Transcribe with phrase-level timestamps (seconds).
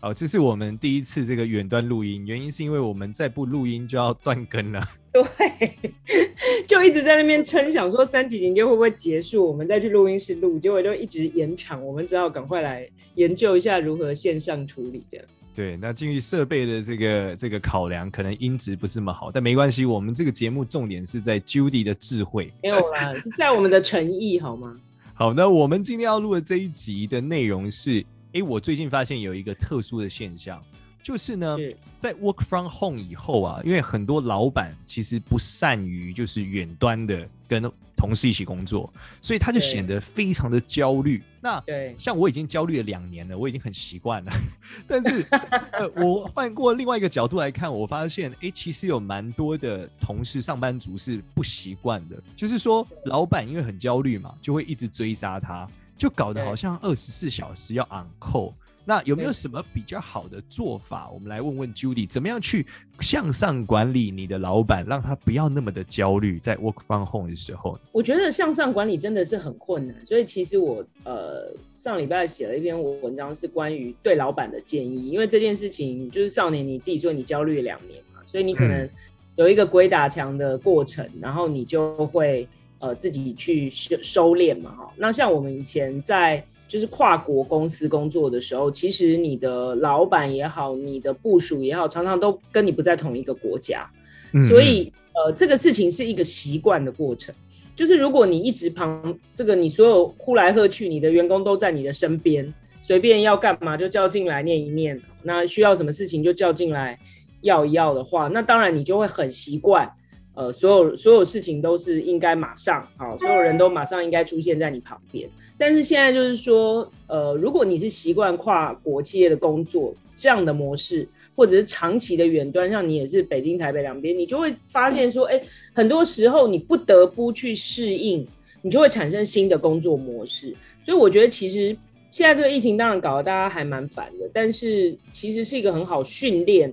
[0.00, 4.80] 哦，这是我们第一次这个远端录音，原因是因为我们再不录音就要断更了。
[5.12, 5.92] 对，
[6.68, 15.26] 就一直在那边撑，想说三级警戒会不会结束，我们再去录音室录，结果就一直延长，我们只好赶快来研究一下如何线上处理这样。
[15.52, 24.76] 对，那基于设备的这个这个考量，可能音质不是那么好，但没关系，我们这个节目重点是在 Judy 的智慧，没有啦，是在我们的诚意，好吗？
[25.12, 28.06] 好，那我们今天要录的这一集的内容是。
[28.38, 30.62] 哎，我最近发现有一个特殊的现象，
[31.02, 41.20] 就是呢，是在 work from home 以后啊，因为很多老板其实不善于就是远端的跟同事一起工作，所以他就显得非常的焦虑。
[41.40, 44.32] 那对，像我已经焦虑了两年了，我已经很习惯了。
[44.86, 45.26] 但是，
[45.72, 55.68] 呃，我换过另外一个角度来看，我发现，哎，其实有蛮多的同事、上班族是不习惯的，就是说，老板因为很焦虑嘛，就会一直追杀他。
[55.98, 58.54] 就搞得好像二十四小时要 on call，
[58.84, 61.10] 那有没有什么比较好的做法？
[61.10, 62.64] 我们来问问 Judy，怎么样去
[63.00, 67.76] 向上管理你的老板，让他不要那么的焦虑，在 work from home 的时候？
[67.90, 78.88] 我觉得向上管理真的是很困难，所以其实我呃上礼拜写了一篇文章，是关于对老板的建议，因为这件事情就是少年你自己说你焦虑两年嘛，所以你可能
[79.34, 82.48] 有一个鬼打墙的过程，嗯、然后你就会。
[82.80, 84.92] 呃，自己去收收敛嘛，哈。
[84.96, 93.90] 那像我们以前在就是跨国公司工作的时候，其实你的老板也好，你的部署也好，常常都跟你不在同一个国家，
[94.32, 97.34] 嗯嗯，所以呃，这个事情是一个习惯的过程。
[97.74, 106.98] 就是如果你一直旁这个，你所有呼来喝去，你的员工都在你的身边，随便要干嘛就叫进来念一念，那需要什么事情就叫进来
[107.40, 109.90] 要一要的话，那当然你就会很习惯。
[110.38, 115.28] 呃，所有所有事情都是应该马上啊，所有人都马上应该出现在你旁边。
[115.58, 128.24] 但是现在就是说，呃，如果你是习惯跨国企业的工作这样的模式，或者是长期的远端，像你也是北京、台北两边，你就会发现说，哎，很多时候你不得不去适应，
[128.62, 130.54] 你就会产生新的工作模式。
[130.84, 131.76] 所以我觉得，其实
[132.12, 136.72] 现在这个疫情当然搞得大家还蛮烦的，但是其实是一个很好训练，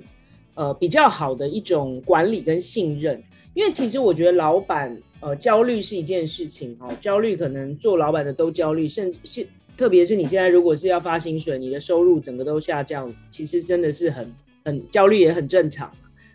[0.54, 3.20] 呃，比较好的一种管理跟信任。
[3.56, 14.30] 因为其实我觉得老板呃焦虑是一件事情哦，焦虑可能做老板的都焦虑，甚至是特别是你现在如果是要发薪水，你的收入整个都下降，其实真的是很
[14.66, 15.90] 很焦虑也很正常。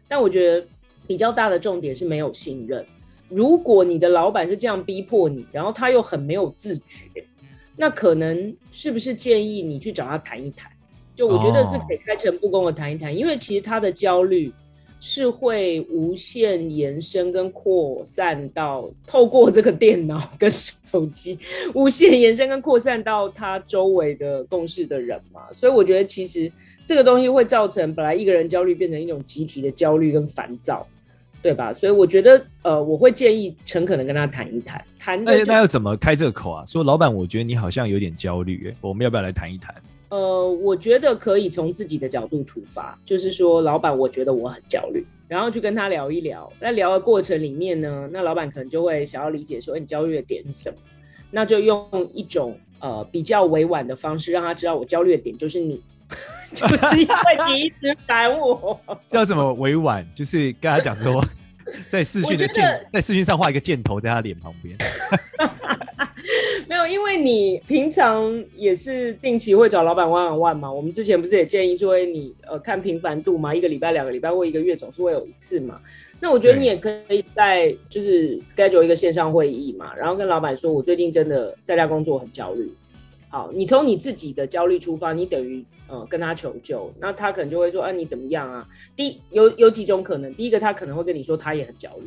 [0.08, 0.66] 但我觉得
[1.06, 2.84] 比较大的重点是没有信任。
[3.28, 7.06] 如果你的老板是这样逼迫你，然后他又很没有自觉，
[7.76, 10.72] 那可能是不是建议你去找他谈一谈？
[11.14, 14.50] 就我觉得是可以开诚布公的谈一谈，因为其实他的焦虑。
[15.00, 21.38] 是会无限延伸跟扩散到透过这个电脑跟手机，
[21.74, 26.52] 无限延伸跟扩散到他周围的共事的人嘛，所以我觉得其实
[26.84, 30.86] 这个东西会造成本来一个人焦虑变成一种集体的焦虑跟烦躁，
[31.40, 31.72] 对吧？
[31.72, 35.24] 所以我觉得呃，我会建议诚恳的跟他谈一谈，谈。
[35.24, 36.66] 那那要怎么开这个口啊？
[36.66, 39.74] 说老板，我觉得你好像有点焦虑，欸，我们要不要来谈一谈？
[40.10, 46.52] 呃，我觉得可以从自己的角度出发，就是说，老板，我觉得我很焦虑，然后去跟他聊一聊。
[46.60, 50.76] 在聊的过程里面呢，那老板可能就会想要理解说，欸，你焦虑的点是什么？
[51.30, 55.80] 那就用一种呃比较委婉的方式，让他知道我焦虑的点就是你，
[56.54, 57.14] 就是因为
[57.48, 58.80] 你一直烦我。
[59.06, 60.04] 这要怎么委婉？
[60.12, 61.24] 就是跟他讲说，
[61.86, 64.76] 在视讯的箭，在视讯上画一个箭头在他脸旁边。
[66.68, 70.70] 没有，因为你平常也是定期会找老板玩玩玩嘛。
[70.70, 75.80] 我们之前不是也建议说，你呃看频繁度嘛，一个礼拜、两个礼拜或一个月总是会有一次嘛。
[76.20, 82.70] 那我觉得你也可以在就是 schedule 一个线上会议嘛，然后跟老板说，我最近真的在家工作很焦虑。
[83.28, 88.66] 好，你从你自己的焦虑出发，你等于呃跟他求救，那他可能就会说，啊你怎么样啊？
[88.94, 92.06] 第一有有几种可能，第一个他可能会跟你说他也很焦虑，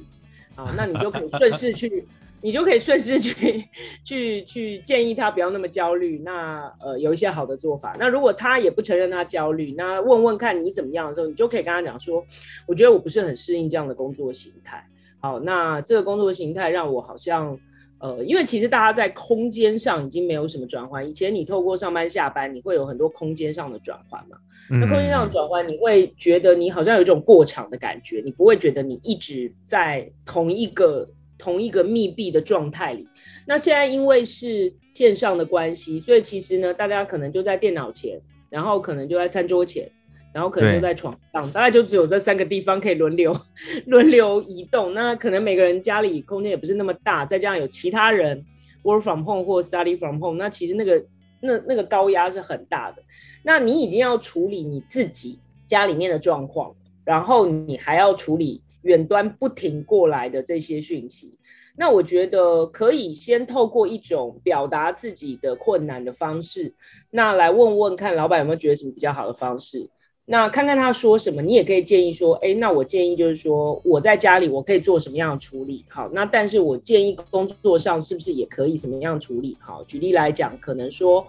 [0.56, 2.06] 好，那你就可以顺势去。
[2.44, 3.64] 你就可以顺势去
[4.04, 6.20] 去去建议他不要那么焦虑。
[6.20, 7.96] 那呃有一些好的做法。
[7.98, 12.24] 那如果他也不承认他焦虑，那问问看你怎么样的时候，你就可以跟他讲说，
[12.68, 14.86] 我觉得我不是很适应这样的工作形态。
[15.20, 17.58] 好，那这个工作形态让我好像
[18.00, 21.08] 呃，因为其实大家在空间上已经没有什么转换。
[21.08, 24.36] 以前你透过上班下班，你会有很多空间上的转换嘛？
[24.70, 31.08] 那空间上的转换，你会觉得你好像有一种过场的感觉，你不会觉得你一直在同一个
[31.38, 33.08] 同一个密闭的状态里。
[33.46, 38.20] 那现在因为是线上的关系，所以其实呢，大家可能就在电脑前，
[38.50, 39.90] 然后可能就在餐桌前。
[40.34, 43.32] 然后可能就在床上，大概就只有这三个地方可以轮流
[43.86, 44.92] 轮流移动。
[44.96, 48.44] 那可能每个人家里空间也不是那么大，再加上有其他人
[48.82, 51.06] work from home 或 study from home，那其实那个
[51.40, 53.04] 那那个高压是很大的。
[53.44, 55.38] 那你已经要处理你自己
[55.68, 56.74] 家里面的状况，
[57.06, 61.34] 然后你还要处理远端不停过来的这些讯息。
[61.76, 66.72] 那我觉得可以先透过一种表达自己的困难的方式，
[67.10, 69.90] 那来问问看老板有没有觉得什么比较好的方式。
[70.26, 75.84] 那看看他说什么，你也可以建议说，哎，那我建议就是说，我在家里我可以做什么样的处理？
[75.90, 79.58] 好，那但是我建议工作上是不是也可以什么样处理？
[79.60, 81.28] 好，举例来讲，可能说，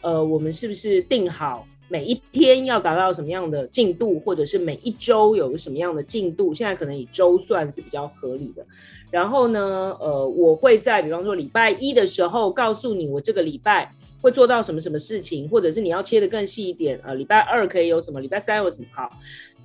[0.00, 6.52] 呃，我们是不是定好每一天要达到什么样的进度，或者是每一周有个什么样的进度？
[6.54, 8.64] 现在可能以周算是比较合理的。
[9.10, 13.92] 然后呢，呃，我会在比方说礼拜一的时候告诉你，我这个礼拜。
[14.22, 19.08] 会做到什么什么事情，或者是你要切的更细一点，呃，礼拜二可以有什么，礼拜三有什么好，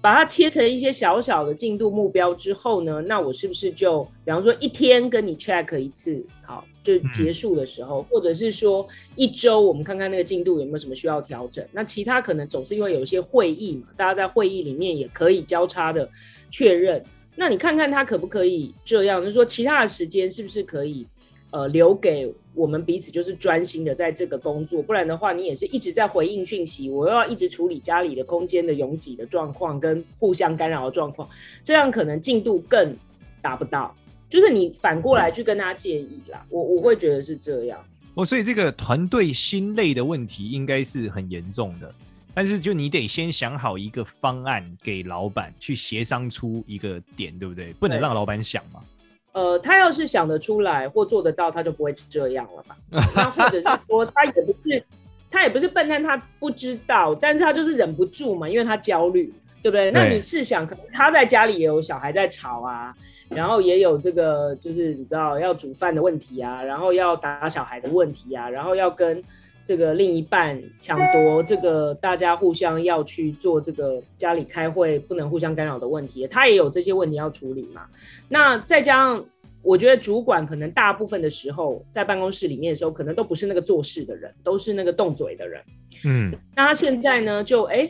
[0.01, 16.09] 把它切成一些小小的进度目标之后呢，那我是不是就，比方说一天跟你 check 一次，好，就结束的时候，嗯、或者是说一周我们看看那个进度有没有什么需要调整，那其他可能总是因为有一些会议嘛，大家在会议里面也可以交叉的
[16.50, 17.03] 确认，
[17.36, 21.06] 那你看看他可不可以这样，就是说其他的时间是不是可以，
[21.51, 22.33] 呃，留给。
[22.53, 31.30] 我们彼此就是专心的在这个工作，不然的话，你也是一直在回应讯息，我又要一直处理家里的空间的拥挤的状况跟互相干扰的状况，
[31.63, 32.94] 这样可能进度更
[33.42, 33.95] 达不到。
[34.27, 37.81] 就是你反过来去跟他建议啦，我我会觉得是这样。
[38.15, 41.95] 哦，所以这个团队心累的问题应该是很严重的，
[42.33, 47.71] 但是就你得先想好一个方案给老板去协商出一个点，对不对？
[47.80, 48.81] 不能让老板想嘛。
[49.33, 52.75] 呃，他要是想得出来或做得到，他就不会这样了吧？
[53.15, 54.83] 那或者是说，他也不是，
[55.29, 59.89] 他也不是笨蛋，他不知道，但是他就是忍不住嘛，因为他焦虑，对不对？
[59.89, 59.91] 对。
[59.91, 62.93] 那你试想，可能他在家里也有小孩在吵啊，
[63.29, 69.23] 然后也有这个，就是你知道要煮饭的问题啊，然后要打小孩的问题啊，然后要跟。
[69.71, 77.83] 这个另一半抢夺这个，大家互相要去做这个家里开会不能互相干扰的问题，他也有这些问题要处理嘛。
[78.27, 79.25] 那再加上，
[79.62, 85.62] 我觉得主管可能大部分的时候在办公室里面的时候，可能都不是那个做事的人，都是那个动嘴的人。
[86.03, 87.89] 嗯，那他现在呢，就哎，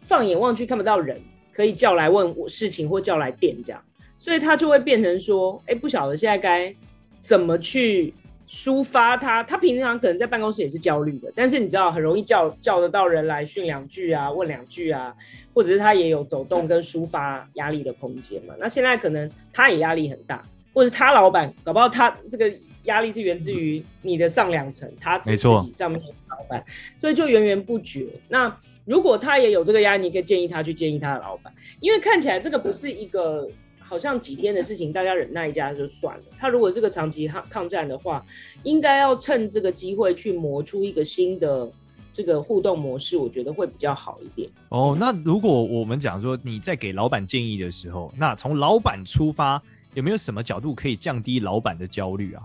[0.00, 1.20] 放眼望去看不到人
[1.52, 3.80] 可以叫来问我事情或叫来电这样，
[4.18, 6.74] 所以他就会变成说，哎，不晓得现在该
[7.20, 8.12] 怎么去。
[8.52, 15.16] 抒发他，他平常可能在办公室也是焦虑的，但是你知道很容易叫叫得到人来训两句啊，问两句啊，
[15.54, 18.52] 或者是他也有走动跟抒发压力的空间嘛。
[18.58, 20.44] 那现在可能他也压力很大，
[20.74, 22.52] 或者他老板搞不好他这个
[22.82, 26.62] 压力是源自于你的上两层，他自己上面的老板，
[26.98, 28.06] 所以就源源不绝。
[28.28, 28.54] 那
[28.84, 31.50] 如果他也有这个压力，你可以建议他去建议他的老板，
[31.80, 33.48] 因为看起来这个不是一个。
[33.92, 36.24] 好像几天的事情，大家忍耐一下就算了。
[36.38, 38.24] 他如果这个长期抗抗战的话，
[38.62, 41.70] 应该要趁这个机会去磨出一个新的
[42.10, 44.48] 这个互动模式，我觉得会比较好一点。
[44.70, 52.42] 哦，那如果我们讲说你在给老板建议的时候，那从老板出发，有没有什么角度可以降低老板的焦虑啊？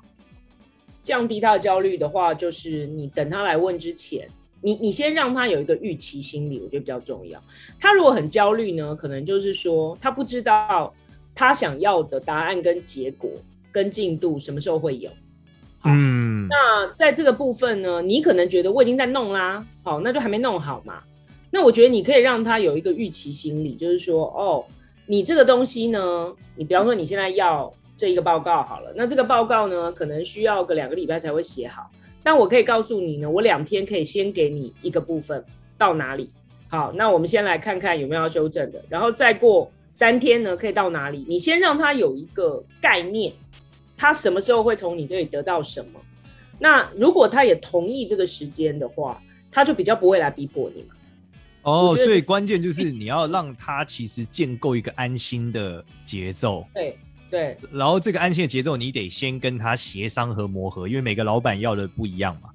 [1.02, 4.28] 降低他的焦虑的话，就是你等他来问之前，
[4.60, 7.42] 你你先让他有一个预期心理，我觉得比较重要。
[7.80, 10.94] 他如果很焦虑呢，可能就是说他不知道。
[11.38, 13.30] 他想要的答案跟结果
[13.72, 15.12] 跟进度什么时候会有？
[15.84, 20.96] 嗯，那在这个部分呢，你可能觉得我已经在弄啦，好，那就还没弄好嘛。
[21.52, 24.66] 那我觉得你可以让他有一个预期心理，就是说，哦，
[25.06, 31.88] 你这个东西呢，你比方说你现在要这一个报告好了，那这个报告呢，可能需要个两个礼拜才会写好，
[32.24, 35.46] 但我可以告诉你呢，我两天可以先给你一个部分
[35.78, 36.32] 到哪里，
[36.68, 39.72] 好，那我们先来看看有没有要修正的，然后再过。
[39.98, 41.26] 三天呢，可以到哪里？
[41.28, 43.34] 你先让他有一个概念，
[43.98, 46.00] 他什么时候会从你这里得到什么？
[46.60, 50.90] 那如果他也同意这个时间的话，他就比较不会来逼迫你嘛。
[51.64, 56.64] 哦，所以关键就是你要让他其实建构一个安心的节奏。
[56.76, 56.96] 对
[57.32, 57.58] 对。
[57.72, 62.50] 然后这个安心的节奏，你得先跟他协商和磨合，因为每个老板要的不一样嘛。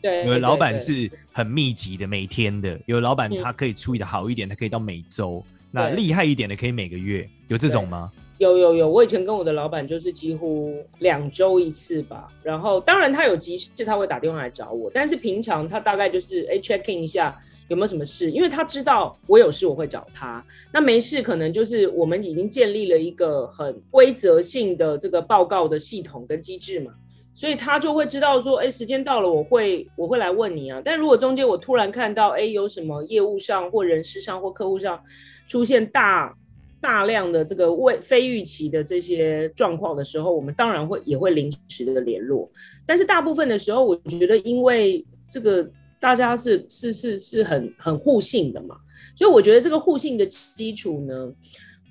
[0.00, 0.24] 对。
[0.24, 5.44] 有的老板是很密集的，每天的；有的老板他可以处理的好一点，他可以到每周。
[5.74, 8.12] 那厉害一点的可以每个月有这种吗？
[8.38, 12.28] 有有有，我以前跟我的老板就是几乎两周一次吧。
[12.42, 17.36] 然后当然他有急事他会打电话来找我，但是平常他大概就是哎 check in 一下
[17.68, 20.44] 有没有什么事，因为他知道我有事我会找他。
[20.72, 26.92] 那没事可能就是我们已经建立了一个很规则性的这个报告的系统跟机制嘛，
[27.34, 30.80] 所以他就会知道说，哎，时间到了我会我会来问你啊。
[30.84, 35.02] 但如果中间我突然看到哎有什么业务上或人事上或客户上
[35.48, 36.32] 出现大
[36.80, 42.48] 大量的这个未非预期的这些状况的时候，我们当然会也会临时的联络。
[42.86, 48.76] 但是大部分的时候，我觉得因为这个大家是是是是很很互信的嘛，
[49.16, 51.32] 所以我觉得这个互信的基础呢，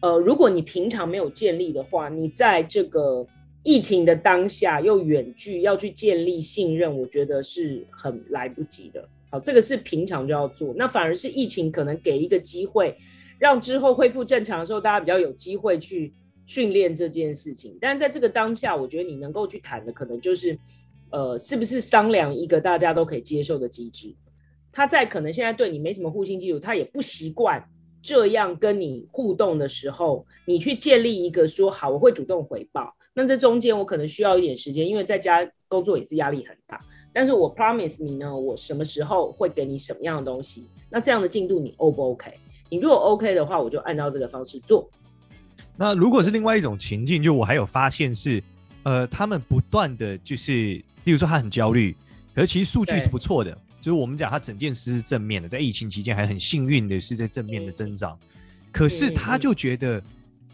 [0.01, 3.25] 呃，如果你平常没有建立的话，你在这个
[3.63, 9.08] 疫情的当下又远距要去建立信任，我觉得是很来不及的。
[9.32, 12.96] 好，这个是平常就要做，那反而是疫情可能给一个机会。
[13.39, 16.13] 让之后恢复正常的时候，大家比较有机会去
[16.46, 17.77] 训练这件事情。
[17.82, 20.58] 但在这个当下，我觉得你能够去谈的，可能就是，
[21.10, 24.13] 呃，是不是商量一个大家都可以接受的机制？
[24.72, 27.63] 他在可能现在对你没什么互信基础，他也不习惯
[28.01, 32.93] 这样跟你互动的时候，你去建立一个说好，我会主动回报。
[33.13, 36.79] 那这中间我可能需要一点时间，因为在家工作也是压力很大。
[37.13, 40.67] 但是我 promise 你呢，我什么时候会给你什么样的东西？
[40.89, 42.34] 那这样的进度你 O 不 OK？
[42.70, 44.89] 你如果 OK 的话，我就按照这个方式做。
[45.77, 48.43] 那如果是另外一种情境，就我还有发现是，
[48.82, 50.51] 呃，他们不断的就是，
[51.03, 51.96] 例如说他很焦虑，
[52.34, 58.17] 可是其实数据是不错的，就是我们讲他整件事是正面的，在疫情期间还很幸运的是在正面的增长。
[58.72, 60.01] 可是他就觉得，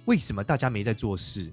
[0.03, 1.49] 为什么大家没在做事，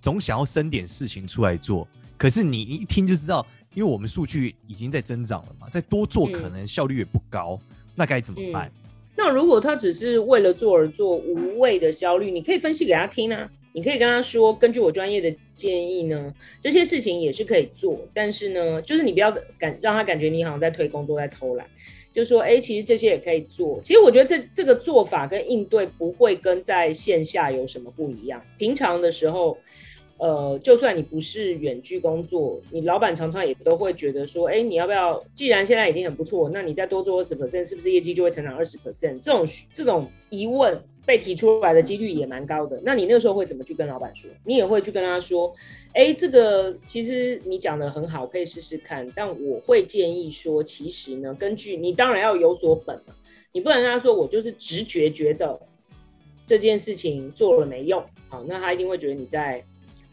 [0.00, 1.86] 总想要生点事情出来做？
[2.16, 7.56] 可是你一听就知道，因为我们数据已经在增长了嘛，再多做可能效率也不高，
[7.94, 8.72] 那该怎么办？
[9.16, 13.48] 那如果他只是为了做而做，无谓的焦虑，你可以分析给他听啊。
[13.72, 21.64] 你可以跟他说，根据我专业的建议呢，这些事情也是可以做，但是呢，就是你不要感让他感觉你好像在推工作，在偷懒。
[22.12, 23.80] 就说，哎，其实这些也可以做。
[23.84, 28.42] 其实我觉得这这个做法跟应对不会跟在线下有什么不一样。
[28.58, 29.56] 平常的时候。
[30.18, 35.22] 呃，就算你不是远距工作，你老板常常也都会觉得说，哎，你要不要？
[35.32, 39.20] 既然现在已经很不错，那你再多做二十 percent，是不是业绩就会成长二十 percent？
[39.20, 42.80] 这种这种疑问被提出来的几率也蛮高的。
[42.82, 44.28] 那你那时候会怎么去跟老板说？
[44.44, 45.54] 你也会去跟他说，
[45.94, 49.08] 哎，这个其实你讲得很好，可以试试看。
[49.14, 53.14] 但我会建议说，其实呢，根据你当然要有所本嘛，
[53.52, 55.60] 你不能跟他说我就是直觉觉得
[56.44, 59.64] 这件事情做了没用，好，那他一定会觉得你在。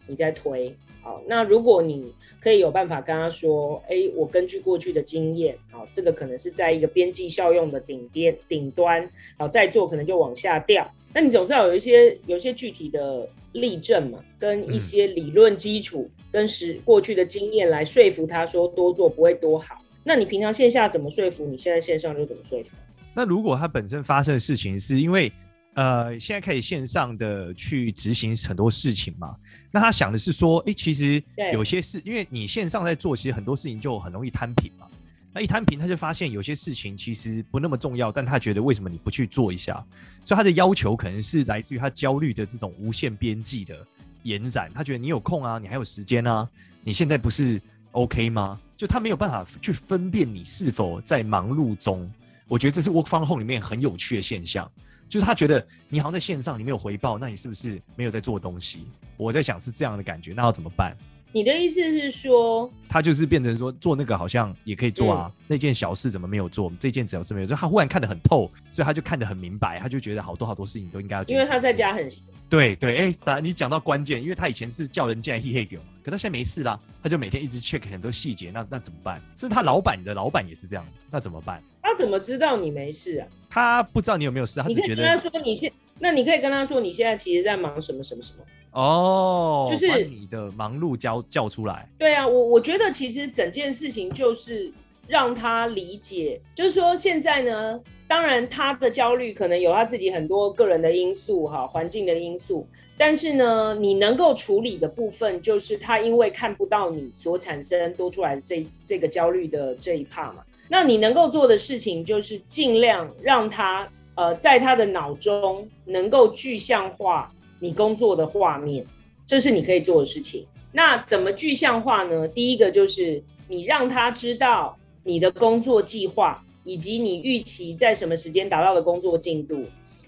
[0.06, 9.08] 你在推好，那如果你可以有办法跟他说，哎，我根据过去的经验，好，这个可能是在一个边际效用的顶边顶端，
[9.38, 10.90] 好，再做可能就往下掉。
[11.14, 19.76] 那你总是要有一些有一些具体的例证嘛，跟一些理论基础，嗯、跟实过去的经验来说服他说多做不会多好。
[20.02, 21.46] 那你平常线下怎么说服？
[21.46, 22.76] 你现在线上就怎么说服？
[23.14, 25.32] 那如果他本身发生的事情是因为。
[25.76, 29.36] 呃，现在开始线上的去执行很多事情嘛？
[29.70, 34.86] 那他想的是说，哎，其实有些事，因为你线上在做，其实很多事情就很容易摊平嘛。
[35.34, 39.84] 那一摊平，他就发现有些事情其实不那么重要，但他觉得为什么你不去做一下？
[40.24, 43.76] 所以他的要求可能是来自于他焦虑的这种无限边际的
[44.22, 44.70] 延展。
[44.74, 46.48] 他觉得你有空啊，你还有时间啊，
[46.82, 48.58] 你现在不是 OK 吗？
[48.78, 52.10] 就他没有办法去分辨你是否在忙碌中。
[52.48, 54.70] 我觉得这是 Work from Home 里面很有趣的现象。
[55.08, 58.86] 就是他觉得你好像在线上，你没有回报，那你是不是没有在做东西？
[59.16, 60.96] 我在想是这样的感觉，那要怎么办？
[61.32, 66.72] 你的意思是说，他就是变成说做那个好像也可以做啊，嗯、那件小事怎么没有做？
[66.78, 71.34] 这件小事没有做，就他忽然看得很透，所以他就看得很明白，他就觉得好多好多事情都应该要做。
[71.34, 72.08] 因为他在家很
[72.48, 79.20] 对对，哎，当然你讲到关键，因为他以前是叫人进来嘿嘿给，可他现在没事啦，他就每天一直 check 很多细节，那那怎么办？
[79.36, 81.62] 是他老板的老板也是这样，那怎么办？
[81.96, 83.26] 他怎么知道你没事啊？
[83.48, 85.02] 他不知道你有没有事，他只觉得。
[85.06, 88.44] 他说你现，那你可以跟他说你现在其实在忙什么什么什么。
[88.72, 91.88] 哦，就是你的忙碌叫叫出来。
[91.96, 94.70] 对啊，我我觉得其实整件事情就是
[95.06, 117.32] 让他理解，就是说现在呢，当然他的焦虑可能有他自己很多个人的因素哈，环境的因素，但是呢，你能够处理的部分就是他因为看不到你所产生多出来这这个焦虑的这一 part 嘛，那你能够做的事情就是尽量让他呃在他的脑中能够具象化。
[117.58, 118.84] 你工作的画面，
[119.26, 120.46] 这是你可以做的事情。
[120.72, 122.28] 那怎么具象化呢？
[122.28, 129.64] 第一个就是你让他知道你的工作计划，以及你预期在什么时间达到的工作进度，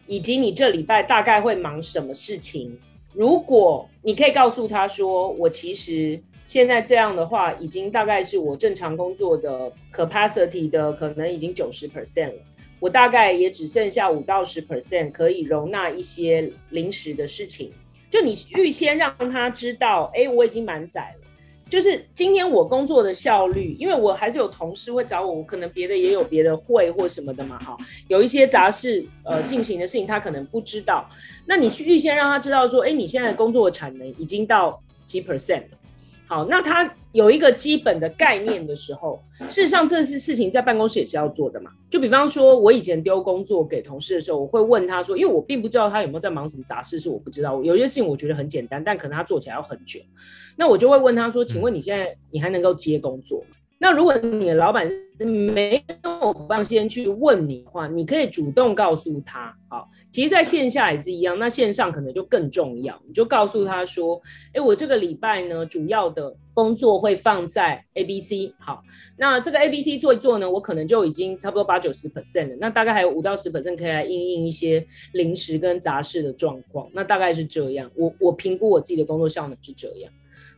[0.06, 2.78] 以及你这礼拜大概会忙什么事情。
[3.14, 12.40] 如果你可以告诉他说，我其实现在这样的话，已经大概是我正常工作的 capacity 的可能已经九十 percent 了，
[12.80, 17.70] 我大概也只剩下五到十 percent 可以容纳一些临时的事情。
[18.10, 21.28] 就你预先让他知道，哎，我已经满载了。
[21.68, 27.76] 就是今天我工作的效率，因为我还是有同事会找我，我可能别的也有别的会或什么的嘛，哈，
[28.08, 31.06] 有一些杂事呃进行的事情他可能不知道，
[31.44, 35.77] 那你去预先让他知道说，哎，你现在工作的产能已经到几 percent 了。
[36.28, 39.18] 好，那他有一个基本的概念的时候，
[39.48, 41.70] 事实上这些事情在办公室也是要做的嘛。
[41.88, 47.62] 就比方说，我以前丢工作给同事的时候，我会问他说，因为我并不知道他有没有在忙什么杂事，是我不知道。
[47.64, 49.98] 有些事情我觉得很简单，但可能他做起来要很久。
[50.54, 53.42] 那我就会问他说，请问你现在你还能够接工作？
[53.78, 54.86] 那如果你的老板
[55.18, 59.56] 没有办法先去问你的话，你可以主动告诉他。
[59.68, 63.00] 好，其实在线下也是一样，那线上可能就更重要。
[63.06, 64.20] 你就告诉他说，
[64.52, 68.52] 哎，我这个礼拜呢，主要的工作会放在 A、B、C。
[68.58, 68.82] 好，
[69.16, 72.56] 那这个 A、B、C 做一做呢，我可能就已经差不多八九十 percent 了。
[72.58, 76.88] 那大概还有五到十 percent 可以来应应一些临时跟杂事的状况。
[76.94, 80.12] 那大概是这样，我我评估我自己的工作效能是这样。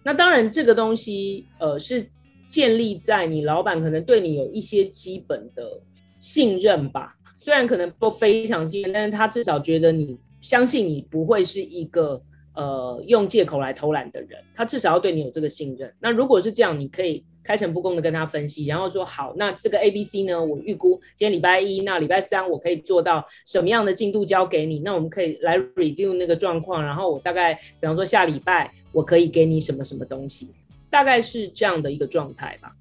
[0.04, 2.06] 那当然，这个东西呃是。
[2.50, 5.80] 建立在你老板可能对你有一些基本的
[6.18, 12.22] 信任吧，虽然可能不非常信任，但是他至少觉得你相信你不会是一个
[12.54, 15.90] 呃用借口来偷懒的人，他至少要对你有这个信任。
[15.98, 30.50] 那如果是这样，你可以开诚布公的跟他分析，然后说好，那这个 A、B、C 呢，我预估今天礼拜一，那礼拜三我可以做到什么样的进度交给你，那我们可以来 review 那个状况，然后我大概比方说下礼拜我可以给你什么什么东西。
[30.90, 32.76] 大概是这样的一个状态吧。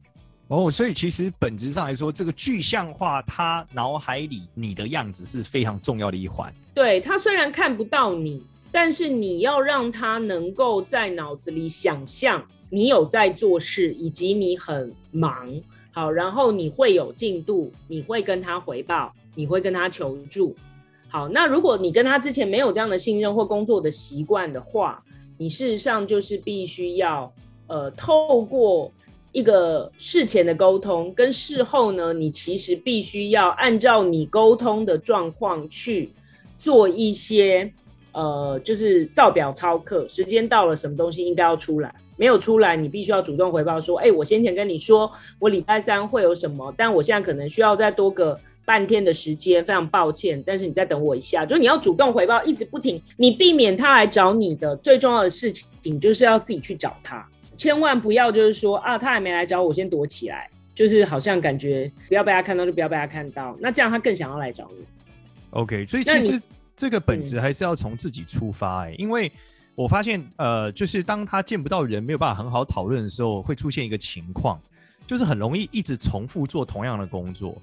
[0.50, 6.52] 哦，所以其实本质上来说，这个具象化他脑海里你的样子是非常重要的一环。
[6.74, 15.48] 对，他虽然看不到你，但是你要让他能够在脑子里想象你有在做事，以及你很忙。
[15.92, 20.56] 好，然后你会有进度，你会跟他回报，你会跟他求助。
[21.10, 25.04] 好，那如果你跟他之前没有这样的信任或工作的习惯的话，
[25.38, 27.32] 你事实上就是必须要。
[27.68, 28.92] 呃，透过
[29.32, 36.10] 一个事前的沟通跟事后呢，你其实必须要按照你沟通的状况去
[36.58, 37.72] 做一些
[38.12, 40.08] 呃，就是照表操课。
[40.08, 57.26] 时间到了，什么东西应该要出来，没有出来，你必须要主动回报说，哎，我先前跟你说我礼拜三会有什么，但我现在可能需要再多个半天的时间，非常抱歉，但是你再等我一下，就是你要主动回报，一直不停，你避免他来找你的最重要的事情，就是要自己去找他。
[57.60, 64.86] 千万不要就是说啊，他还没来找我，先躲起来，就是好像感觉不要被他看到，就不要被他看到，那这样他更想要来找你。
[65.52, 66.42] OK，所以其实
[66.76, 69.30] 这个本质还是要从自己出发哎、欸，因为
[69.76, 74.58] 我发现呃，就是当他见不到人，没有办法很好讨论的时候，会出现一个情况，
[75.06, 77.62] 就是很容易一直重复做同样的工作。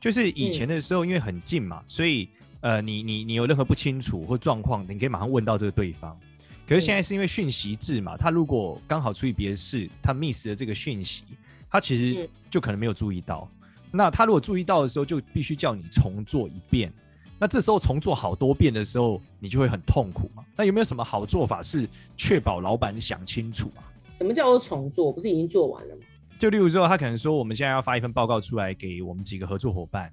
[0.00, 2.28] 就是以前的时候，因为很近嘛，所以
[2.60, 6.18] 呃，你你你有任何不清楚或状况，你可以马上问到这个对方。
[6.66, 11.24] 可是现在是因为讯息制嘛，他如果刚好处理别的事，他 miss 了这个讯息，
[11.70, 13.48] 他其实就可能没有注意到。
[13.92, 16.92] 那他如果注意到的时候，就必须叫你重做一遍。
[17.38, 20.44] 那这时候重做好多遍的时候，你就会很痛苦嘛。
[20.56, 23.84] 那有没有什么好做法是确保老板想清楚啊？
[24.16, 25.12] 什么叫做重做？
[25.12, 26.02] 不是已经做完了吗？
[26.38, 30.10] 就例如说，他可能说我们现在要发一份报告出来给我们几个合作伙伴，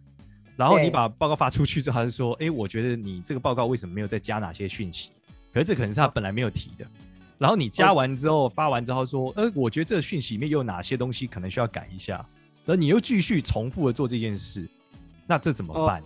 [0.56, 5.12] 然后你把报告发出去之后，他就说：“哎，我觉得你这个报告为什么没有再加哪些讯息？”
[5.54, 6.86] 可是这可能是他本来没有提的，
[7.38, 12.26] 然后你加完之后发完之后说，呃，我觉得这个讯息里面有哪些东西可能需要改一下，
[12.66, 14.68] 而你又继续重复的做这件事，
[15.28, 16.02] 那这怎么办？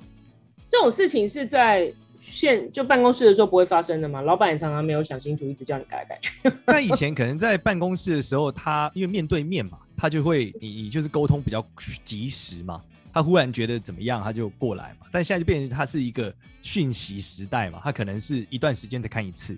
[0.67, 4.21] 这种事情是在现就办公室的时候不会发生的嘛？
[4.21, 6.31] 老板也常常没有想清楚，一直叫你改来改去。
[6.65, 11.65] 那以前可能在办公室的时候，他因为面对面嘛，他就会你你就是沟通比较
[12.03, 12.81] 及时嘛。
[13.15, 15.07] 他忽然觉得怎么样，他就过来嘛。
[15.09, 19.57] 但现在就变成他是一个讯息时代嘛，他可能是一段时间才看一次，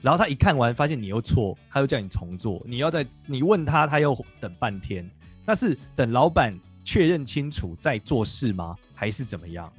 [0.00, 2.62] 然后他一看完发现你又错，他又叫你重做。
[2.64, 5.04] 你要在你问他，他又等半天。
[5.44, 8.76] 那是等老板确认清楚再做事吗？
[8.94, 9.72] 还是怎么样？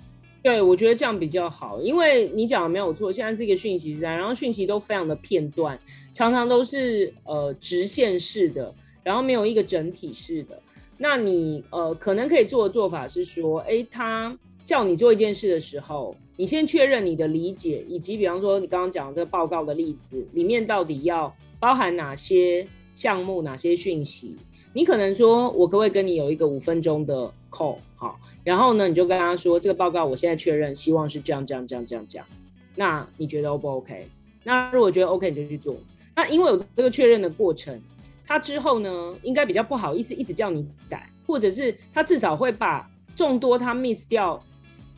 [0.44, 3.10] 对，我觉得这样比较好，因为你讲的没有错。
[3.10, 5.80] 现在是一个讯息时代，然后讯息都非常的片段，
[6.14, 10.62] 常常都是呃直线式的，然后没有一个整体式的。
[10.98, 24.36] 那你呃，可能可以做的做法是说，哎，他叫你做一件事的时候，你先确认你的理解，以及比方说你刚刚讲的这个报告的例子里面到底要包含哪些项目、哪些讯息。
[24.74, 27.78] 你可能说，我可不可以跟你有一个五分钟的 call？
[27.96, 32.28] 好，然后呢，你就跟他说，这个报告我现在确认，希望是这样、这样、这样、这样、这样。
[32.76, 34.08] 那你觉得 O 不 OK？
[34.44, 35.76] 那如果觉得 OK，你就去做。
[36.16, 37.80] 那因为有这个确认的过程，
[38.28, 44.40] 他之后呢，应该比较不好意思一直叫你改，或者是他至少会把众多他 miss 掉，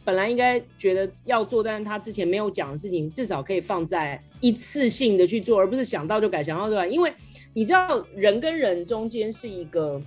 [0.03, 6.87] 本来应该觉得要做，但是他之前没有讲的事情，至少可以放在一次性的去做，而不是想到就改，想到就改。
[6.87, 7.13] 因为
[7.53, 10.01] 你知道，人跟人中间是一个，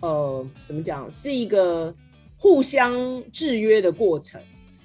[0.00, 1.92] 呃，怎么讲，是一个
[2.36, 4.40] 互相制约的过程。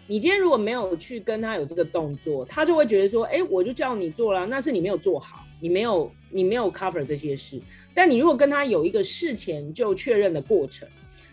[0.08, 7.60] 你今天如果没有去跟他有这个动作，他就会觉得说，哎，我就叫你做了，那是你没有做好，你没有你没有 cover 这些事。
[7.94, 10.88] 但你如果跟他有一个事前就确认的过程，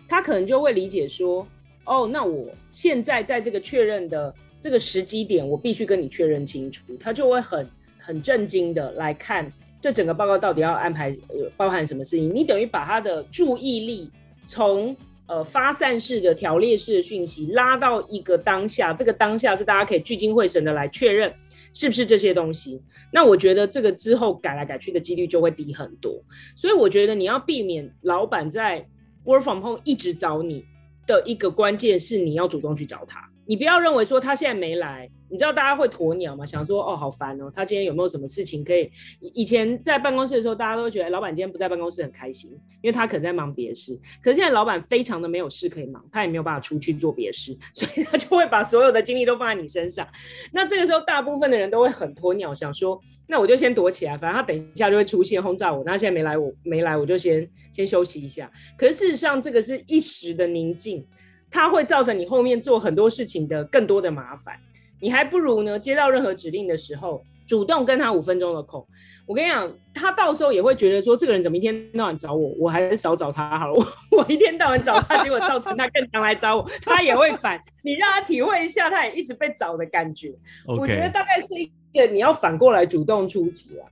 [0.09, 1.47] 他可能就会理解说，
[1.85, 6.85] 哦，那我现在在这个确认的这个时机点，我必须跟你确认清楚。
[7.01, 12.33] 他就会很很震惊的来看这整个报告到底要安排呃包含什么事情。
[12.33, 14.11] 你等于把他的注意力
[14.47, 14.97] 从
[15.29, 21.33] 呃，发散式的条列式的讯息拉到一个当下，这个当下是大家可以聚精会神的来确认
[21.73, 22.83] 是不是这些东西。
[23.13, 26.23] 那我觉得这个之后改来改去的几率就会低很多。
[26.55, 28.87] 所以我觉得你要避免老板在
[29.25, 30.65] work from home 一直找你
[31.07, 33.32] 的一个关键是你要主动去找他。
[33.53, 36.47] 你不要认为说他现在没来，你知道大家会鸵鸟吗？
[36.47, 38.91] 想说哦，好烦哦，他今天有没有什么事情可以？
[39.35, 43.95] 以前在办公室的时候，大家都觉得、老板今天不在办公室很开心，因为他可能在忙别的事。
[44.23, 50.09] 可是现在老板非常的没有事可以忙，他也没有办法出去做别的事， 所以他就会把所有的精力都放在你身上。
[50.51, 55.85] 那这个时候，大部分的人都会很鸵鸟，想说那我就先躲起来，反正他等一下就会出现轰炸我。
[55.85, 58.51] 那现在没来，我没来，我就先先休息一下。
[58.79, 61.07] 可是事实上，这个是一时的宁静。
[61.53, 64.59] 它会造成你后面做很多事情的更多的麻烦，
[65.01, 68.85] 你还不如呢，接到任何指令的时候，主动跟他五分钟的空。
[69.25, 73.75] 我跟你讲，他到时候也会觉得说，这个人怎么一天到晚找我，我还是少找他好了。
[73.75, 73.85] 我
[74.19, 77.63] 我一天到晚找他，结果造成他更常来找我， 他也会烦。
[77.83, 80.35] 你让他体会一下，他也一直被找的感觉。
[80.67, 83.85] 我觉得大概是一个你要反过来主动出击了。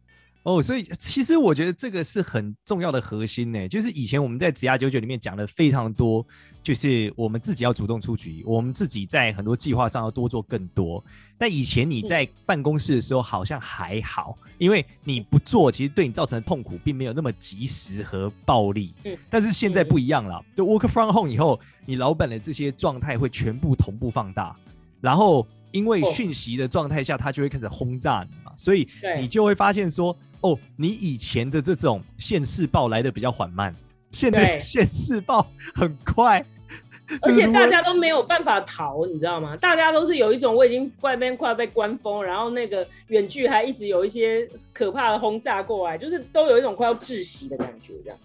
[0.43, 6.25] 哦，所以其实我觉得这个是很重要的核心呢，就是以前我们在职涯九九里面讲的非常多，
[6.63, 11.05] 就是我们自己要主动出局，我们自己在很多计划上要多做更多。
[11.37, 18.95] 但以前你在办公室的时候好像还好，因为你不做，其实对你造成的痛苦并没有那么及时和暴力。
[19.05, 24.57] 嗯，但是现在不一样了，就 work from home 以后，你老板的这些状态会全部同步放大，
[25.03, 28.87] 然后因为讯息的状态下，他就会开始轰炸你嘛，所以
[29.19, 30.17] 你就会发现说。
[30.43, 33.77] 哦，你以前的这种现世报来的比较缓慢，
[34.11, 36.43] 现在 现世报很快，
[37.21, 39.55] 而且大家都没有办法逃，你知道吗？
[39.59, 48.19] 大家都是有一种我已经外边快要被关封，然后那个远距还一直有一些可怕的轰炸过来，就是都有一种快要窒息的感觉，这样。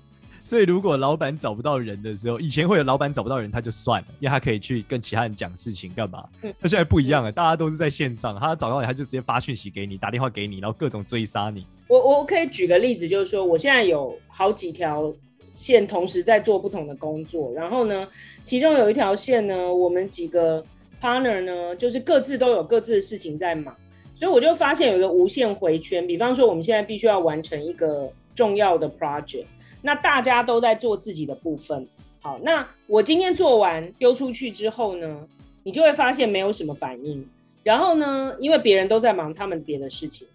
[0.46, 6.24] 所以，如果老板找不到人的时候，以前会有老板找不到人，他就算了，因为他可以去跟其他人讲事情干嘛。
[6.60, 11.66] 那现在不一样了，大家都是在线上，他找到你，他就直接发讯息给你，打电话给你，然后各种追杀你。
[11.88, 15.12] 我我可以举个例子，就是说，我现在有好几条
[15.56, 18.08] 线同时在做不同的工作，然后呢，
[18.44, 20.64] 其中有一条线呢，我们几个
[21.02, 23.76] partner 呢，就是各自都有各自的事情在忙，
[24.14, 26.06] 所以我就发现有一个无限回圈。
[26.06, 29.46] 比方说，我们现在必须要完成一个重要的 project。
[29.86, 31.88] 那大家都在做自己的部分，
[32.19, 35.28] 好，那我今天做完丢出去之后呢，
[35.62, 37.24] 你就会发现没有什么反应。
[37.62, 40.28] 然后呢，因为别人都在忙他们别的事情，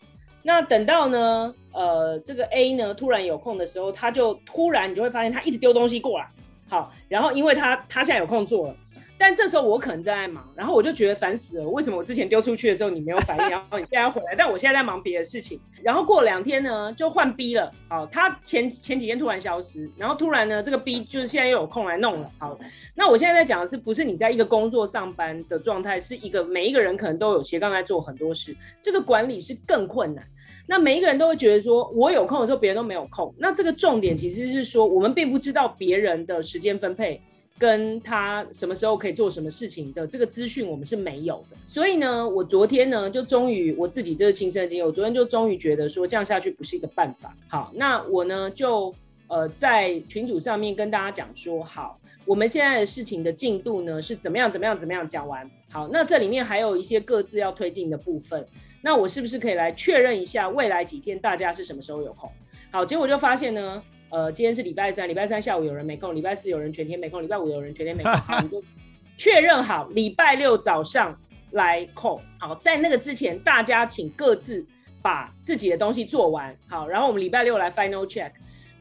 [0.44, 6.28] 那等到呢，呃，这个 A 呢突然有空的时候，他就突然你就会发现他一直丢东西过来，
[6.68, 8.76] 好，然后因为他他现在有空做了。
[9.20, 11.68] 但这时候我可能正在忙，然后我就觉得烦死了。
[11.68, 14.34] 为什么我之前丢出去的时候你没有反应， 然后你现在要回来？
[14.34, 15.60] 但我现在在忙别的事情。
[15.82, 17.70] 然后过两天呢，就换 B 了。
[17.86, 22.30] 好，他前前几天突然消失，然后突然呢，这个 B 就是现在又有空来弄了。
[22.38, 22.58] 好，
[22.96, 30.26] 那我现在在讲的是不是你在一个工作上班的状态，是一个每一个人可能都有斜杠在做很多事，这个管理是更困难。
[30.66, 33.34] 那每一个人都会觉得说，我有空的时候别人都没有空。
[33.36, 37.20] 那这个重点其实是说，我们并不知道别人的时间分配。
[37.60, 47.36] 跟他什么时候可以做什么事情的这个资讯我们是没有的，所以呢，我昨天呢就终于我自己这个亲身的经历，我昨天就终于觉得说这样下去不是一个办法。
[47.48, 48.94] 好，那我呢就
[49.28, 55.48] 呃在群组上面跟大家讲说，好，我们现在的事情的进度呢是怎么样怎么样怎么样讲完。
[55.70, 58.42] 好，那这里面还有一些各自要推进的部分，
[58.80, 62.30] 那我是不是可以来确认一下未来几天大家是什么时候有空？
[62.70, 63.82] 好，结果就发现呢。
[64.10, 68.62] 呃，今天是礼拜三，礼拜三下午有人没空，礼拜四有人全天没空，礼拜五有人全天没空，好，你就
[69.16, 71.16] 确认好，礼拜六早上
[71.52, 72.20] 来空。
[72.38, 74.66] 好，在那个之前，大家请各自
[75.00, 78.32] 把自己的东西做完，好，然后我们礼拜六来 final check，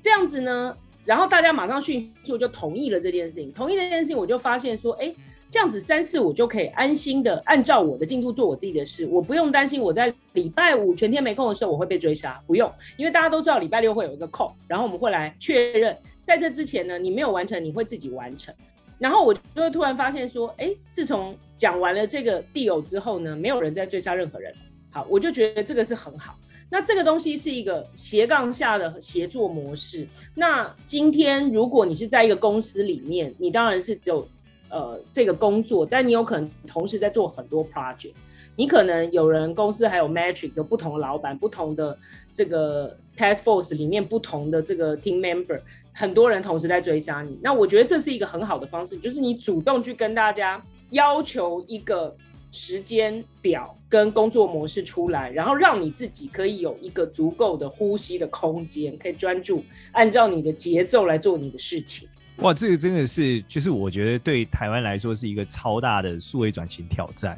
[0.02, 5.14] 这样子呢，然后大家马上迅速就同意了这件事情，同意这件事情，我就发现说，哎，
[5.52, 18.54] 这样子三四五就可以安心的按照我的进度做我自己的事，我不用担心我在礼拜五全天没空的时候我会被追杀，不用，因为大家都知道礼拜六会有一个 call，然后我们会来确认，在这之前呢，你没有完成，你会自己完成。
[19.00, 24.54] 然后我就会突然发现说，哎，自从讲完了这个 deal 之后呢，没有人在追杀任何人。
[24.92, 26.36] 好，我就觉得这个是很好。
[26.70, 30.08] 那这个东西是一个斜杠下的协作模式。
[30.36, 34.28] 那今天如果你是在一个公司里面，你当然是只有
[34.70, 38.14] 呃这个工作，但你有可能同时在做很多 project。
[38.56, 41.98] 你可能有人公司还有 matrix 有不同老板，不同的
[42.32, 45.60] 这个 task force 里面不同的这个 team member，
[45.94, 47.40] 很多人同时在追杀你。
[47.42, 52.16] 那我觉得这是一个很好的方式，就是你主动去跟大家要求一个。
[52.52, 62.10] 时间表跟工作模式出来，然后让你自己可以有一个足够的呼吸的空间，可以专注按照你的节奏来做你的事情。
[62.42, 67.38] 哇，这个真的是，就是我觉得对台湾来说是一个超大的数位转型挑战，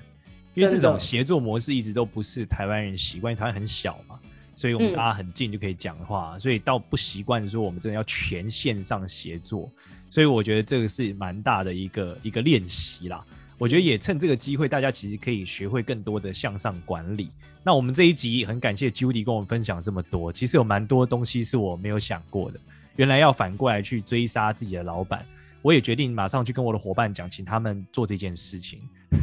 [0.54, 4.20] 因为这种协作模式一直都不是台湾人习惯，台湾很小嘛，
[4.56, 9.72] 所以我们大家很近就可以讲话，嗯、所以倒不习惯说我们真的要全线上协作，
[10.08, 13.26] 所以我觉得这个是蛮大的一个一个练习啦。
[13.58, 17.32] 我觉得也趁这个机会，大家其实可以学会更多的向上管理。
[17.64, 22.60] 那我们这一集很感谢 Judy 跟我们分享这么多，其实有蛮多东西是我没有想过的。
[23.02, 25.26] 原来要反过来去追杀自己的老板，
[25.64, 28.80] 我也决定马上去跟我的伙伴讲，请他们做这件事情。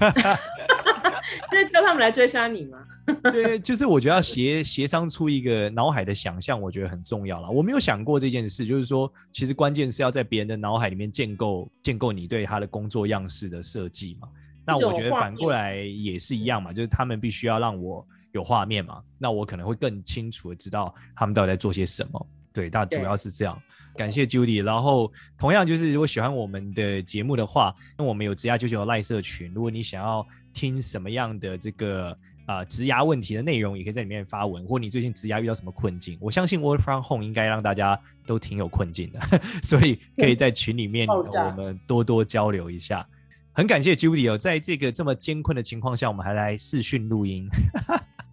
[1.48, 2.78] 就是叫他们来追杀你吗？
[3.30, 7.48] 对，就是我觉得要协协商出一个脑海的想象，我觉得很重要了。
[7.48, 14.26] 我没有想过这件事，就是说，其实关键是要在别人的脑海里面建构建构你对他的工作样式的设计嘛。
[14.66, 22.26] 那我觉得反过来也是一样嘛，就是他们必须要让我有画面嘛，那我可能会更清楚的知道他们到底在做些什么。
[22.50, 23.56] 对，但主要是这样。
[23.98, 32.10] 感谢 Judy，然后同样就是如果喜欢我们的节目的话，那我们有职涯99的赖社群，如果你想要听什么样的这个
[32.46, 39.18] 啊、呃、职涯问题的内容，也可以在里面发文，或你最近职涯遇到什么困境，我相信 Work from Home 应该让大家都挺有困境的，
[39.64, 43.04] 所以可以在群里面我们多多交流一下。
[43.52, 47.48] 很感谢 Judy 哦，在这个这么艰困的情况下，我们还来视讯录音。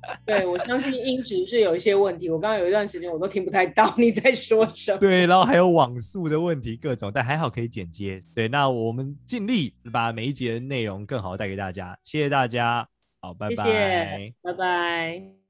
[0.25, 2.29] 对，我相信音质是有一些问题。
[2.29, 4.97] 我刚刚有一段时间我都听不太到你在说什么。
[4.99, 8.19] 对，然后还有网速的问题，各种，但还好可以剪接。
[8.33, 11.97] 对，那我们尽力把每一节的内容更好带给大家。
[12.03, 12.87] 谢谢大家，
[13.21, 15.35] 好，拜拜，谢谢，拜拜。